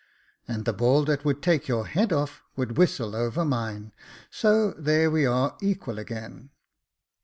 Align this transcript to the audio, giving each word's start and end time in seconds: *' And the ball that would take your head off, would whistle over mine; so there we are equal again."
*' 0.25 0.47
And 0.47 0.65
the 0.65 0.73
ball 0.73 1.05
that 1.05 1.23
would 1.23 1.43
take 1.43 1.67
your 1.67 1.85
head 1.85 2.11
off, 2.11 2.41
would 2.55 2.75
whistle 2.75 3.15
over 3.15 3.45
mine; 3.45 3.91
so 4.31 4.71
there 4.71 5.11
we 5.11 5.27
are 5.27 5.55
equal 5.61 5.99
again." 5.99 6.49